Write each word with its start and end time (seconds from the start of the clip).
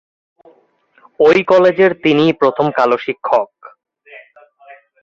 ঐ 1.19 1.29
কলেজের 1.43 1.91
তিনিই 2.03 2.33
প্রথম 2.33 2.65
কালো 2.71 2.97
শিক্ষক। 2.97 3.49